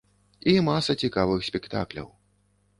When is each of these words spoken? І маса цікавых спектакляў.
І 0.53 0.55
маса 0.69 0.95
цікавых 1.05 1.47
спектакляў. 1.53 2.13